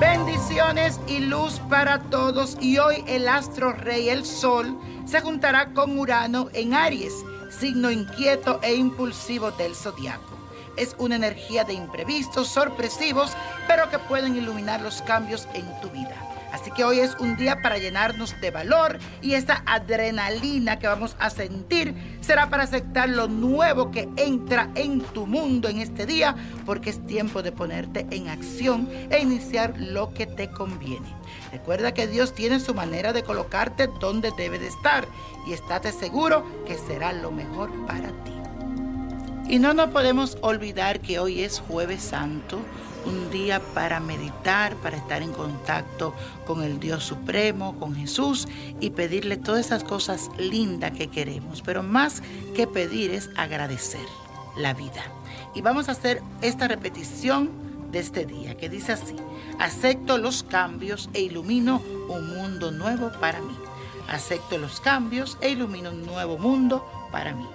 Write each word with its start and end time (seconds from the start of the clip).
Bendiciones 0.00 0.98
y 1.06 1.20
luz 1.20 1.60
para 1.70 2.00
todos. 2.10 2.56
Y 2.60 2.78
hoy 2.78 3.04
el 3.06 3.28
astro 3.28 3.72
rey, 3.72 4.08
el 4.08 4.24
sol, 4.26 4.76
se 5.06 5.20
juntará 5.20 5.72
con 5.72 5.96
Urano 5.96 6.48
en 6.52 6.74
Aries, 6.74 7.14
signo 7.50 7.92
inquieto 7.92 8.58
e 8.62 8.74
impulsivo 8.74 9.52
del 9.52 9.74
zodiaco. 9.74 10.36
Es 10.76 10.96
una 10.98 11.14
energía 11.14 11.62
de 11.62 11.74
imprevistos, 11.74 12.48
sorpresivos, 12.48 13.32
pero 13.68 13.88
que 13.88 14.00
pueden 14.00 14.36
iluminar 14.36 14.80
los 14.80 15.00
cambios 15.02 15.46
en 15.54 15.64
tu 15.80 15.88
vida. 15.90 16.16
Así 16.54 16.70
que 16.70 16.84
hoy 16.84 17.00
es 17.00 17.16
un 17.18 17.36
día 17.36 17.60
para 17.62 17.78
llenarnos 17.78 18.40
de 18.40 18.52
valor 18.52 19.00
y 19.20 19.34
esa 19.34 19.64
adrenalina 19.66 20.78
que 20.78 20.86
vamos 20.86 21.16
a 21.18 21.28
sentir 21.28 21.96
será 22.20 22.48
para 22.48 22.62
aceptar 22.62 23.08
lo 23.08 23.26
nuevo 23.26 23.90
que 23.90 24.08
entra 24.14 24.70
en 24.76 25.00
tu 25.00 25.26
mundo 25.26 25.68
en 25.68 25.80
este 25.80 26.06
día, 26.06 26.36
porque 26.64 26.90
es 26.90 27.04
tiempo 27.06 27.42
de 27.42 27.50
ponerte 27.50 28.06
en 28.12 28.28
acción 28.28 28.88
e 29.10 29.18
iniciar 29.18 29.74
lo 29.80 30.14
que 30.14 30.26
te 30.26 30.48
conviene. 30.48 31.12
Recuerda 31.50 31.92
que 31.92 32.06
Dios 32.06 32.36
tiene 32.36 32.60
su 32.60 32.72
manera 32.72 33.12
de 33.12 33.24
colocarte 33.24 33.88
donde 33.98 34.30
debe 34.38 34.60
de 34.60 34.68
estar 34.68 35.08
y 35.48 35.54
estate 35.54 35.90
seguro 35.90 36.46
que 36.68 36.78
será 36.78 37.12
lo 37.12 37.32
mejor 37.32 37.68
para 37.84 38.10
ti. 38.22 38.43
Y 39.48 39.58
no 39.58 39.74
nos 39.74 39.90
podemos 39.90 40.38
olvidar 40.40 41.00
que 41.00 41.18
hoy 41.18 41.42
es 41.42 41.60
jueves 41.60 42.02
santo 42.02 42.58
un 43.04 43.30
día 43.30 43.60
para 43.74 44.00
meditar, 44.00 44.74
para 44.76 44.96
estar 44.96 45.22
en 45.22 45.32
contacto 45.32 46.14
con 46.46 46.62
el 46.62 46.80
Dios 46.80 47.04
Supremo, 47.04 47.78
con 47.78 47.94
Jesús 47.94 48.48
y 48.80 48.90
pedirle 48.90 49.36
todas 49.36 49.66
esas 49.66 49.84
cosas 49.84 50.30
lindas 50.38 50.92
que 50.92 51.08
queremos. 51.08 51.60
Pero 51.60 51.82
más 51.82 52.22
que 52.56 52.66
pedir 52.66 53.10
es 53.10 53.28
agradecer 53.36 54.06
la 54.56 54.72
vida. 54.72 55.04
Y 55.54 55.60
vamos 55.60 55.90
a 55.90 55.92
hacer 55.92 56.22
esta 56.40 56.66
repetición 56.66 57.50
de 57.92 57.98
este 57.98 58.24
día 58.24 58.56
que 58.56 58.70
dice 58.70 58.92
así, 58.92 59.16
acepto 59.58 60.16
los 60.16 60.42
cambios 60.42 61.10
e 61.12 61.20
ilumino 61.20 61.82
un 62.08 62.34
mundo 62.34 62.70
nuevo 62.70 63.12
para 63.20 63.40
mí. 63.40 63.54
Acepto 64.08 64.56
los 64.56 64.80
cambios 64.80 65.36
e 65.42 65.50
ilumino 65.50 65.90
un 65.90 66.06
nuevo 66.06 66.38
mundo 66.38 66.84
para 67.12 67.34
mí. 67.34 67.46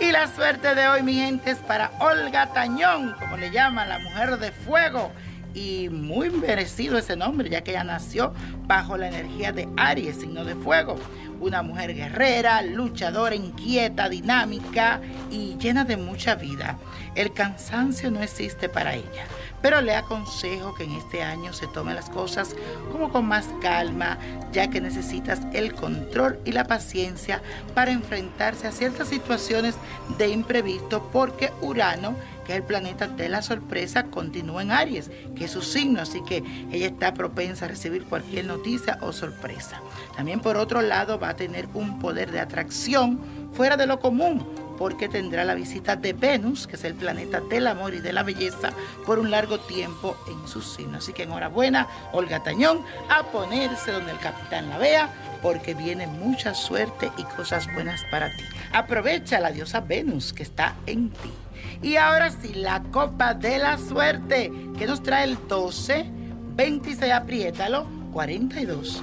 Y 0.00 0.10
la 0.10 0.26
suerte 0.26 0.74
de 0.74 0.88
hoy, 0.88 1.02
mi 1.02 1.14
gente, 1.14 1.50
es 1.50 1.58
para 1.58 1.92
Olga 2.00 2.52
Tañón, 2.52 3.14
como 3.18 3.36
le 3.36 3.50
llaman, 3.50 3.88
la 3.88 3.98
mujer 3.98 4.38
de 4.38 4.50
fuego. 4.50 5.12
Y 5.54 5.88
muy 5.90 6.30
merecido 6.30 6.96
ese 6.98 7.14
nombre, 7.14 7.50
ya 7.50 7.62
que 7.62 7.72
ella 7.72 7.84
nació 7.84 8.32
bajo 8.66 8.96
la 8.96 9.08
energía 9.08 9.52
de 9.52 9.68
Aries, 9.76 10.16
signo 10.16 10.44
de 10.44 10.54
fuego. 10.54 10.96
Una 11.40 11.62
mujer 11.62 11.94
guerrera, 11.94 12.62
luchadora, 12.62 13.34
inquieta, 13.34 14.08
dinámica 14.08 15.00
y 15.30 15.56
llena 15.58 15.84
de 15.84 15.96
mucha 15.96 16.36
vida. 16.36 16.78
El 17.14 17.32
cansancio 17.32 18.10
no 18.10 18.22
existe 18.22 18.68
para 18.68 18.94
ella 18.94 19.24
pero 19.62 19.80
le 19.80 19.94
aconsejo 19.94 20.74
que 20.74 20.84
en 20.84 20.92
este 20.92 21.22
año 21.22 21.52
se 21.52 21.68
tome 21.68 21.94
las 21.94 22.10
cosas 22.10 22.54
como 22.90 23.10
con 23.10 23.26
más 23.26 23.46
calma, 23.62 24.18
ya 24.52 24.68
que 24.68 24.80
necesitas 24.80 25.40
el 25.52 25.72
control 25.72 26.40
y 26.44 26.52
la 26.52 26.64
paciencia 26.64 27.40
para 27.74 27.92
enfrentarse 27.92 28.66
a 28.66 28.72
ciertas 28.72 29.08
situaciones 29.08 29.76
de 30.18 30.28
imprevisto, 30.28 31.08
porque 31.12 31.52
Urano, 31.62 32.16
que 32.44 32.52
es 32.52 32.58
el 32.58 32.64
planeta 32.64 33.06
de 33.06 33.28
la 33.28 33.40
sorpresa, 33.40 34.04
continúa 34.04 34.62
en 34.62 34.72
Aries, 34.72 35.10
que 35.36 35.44
es 35.44 35.52
su 35.52 35.62
signo, 35.62 36.02
así 36.02 36.22
que 36.24 36.42
ella 36.72 36.88
está 36.88 37.14
propensa 37.14 37.66
a 37.66 37.68
recibir 37.68 38.04
cualquier 38.04 38.46
noticia 38.46 38.98
o 39.00 39.12
sorpresa. 39.12 39.80
También 40.16 40.40
por 40.40 40.56
otro 40.56 40.82
lado 40.82 41.20
va 41.20 41.30
a 41.30 41.36
tener 41.36 41.68
un 41.72 42.00
poder 42.00 42.32
de 42.32 42.40
atracción 42.40 43.20
fuera 43.52 43.76
de 43.76 43.86
lo 43.86 44.00
común 44.00 44.44
porque 44.78 45.08
tendrá 45.08 45.44
la 45.44 45.54
visita 45.54 45.96
de 45.96 46.12
Venus, 46.12 46.66
que 46.66 46.76
es 46.76 46.84
el 46.84 46.94
planeta 46.94 47.40
del 47.40 47.66
amor 47.66 47.94
y 47.94 48.00
de 48.00 48.12
la 48.12 48.22
belleza, 48.22 48.70
por 49.06 49.18
un 49.18 49.30
largo 49.30 49.60
tiempo 49.60 50.16
en 50.28 50.48
su 50.48 50.62
signo. 50.62 50.98
Así 50.98 51.12
que 51.12 51.24
enhorabuena, 51.24 51.88
Olga 52.12 52.42
Tañón, 52.42 52.80
a 53.08 53.24
ponerse 53.24 53.92
donde 53.92 54.12
el 54.12 54.18
capitán 54.18 54.68
la 54.70 54.78
vea, 54.78 55.08
porque 55.42 55.74
viene 55.74 56.06
mucha 56.06 56.54
suerte 56.54 57.10
y 57.16 57.24
cosas 57.24 57.72
buenas 57.74 58.02
para 58.10 58.28
ti. 58.36 58.44
Aprovecha 58.72 59.40
la 59.40 59.50
diosa 59.50 59.80
Venus 59.80 60.32
que 60.32 60.42
está 60.42 60.76
en 60.86 61.10
ti. 61.10 61.30
Y 61.82 61.96
ahora 61.96 62.30
sí, 62.30 62.54
la 62.54 62.82
copa 62.84 63.34
de 63.34 63.58
la 63.58 63.76
suerte, 63.78 64.52
que 64.78 64.86
nos 64.86 65.02
trae 65.02 65.24
el 65.24 65.38
12, 65.48 66.06
26, 66.54 67.12
apriétalo, 67.12 67.86
42. 68.12 69.02